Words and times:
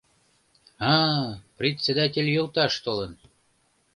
—А-а, 0.93 1.21
председатель 1.57 2.29
йолташ 2.35 2.73
толын! 2.83 3.11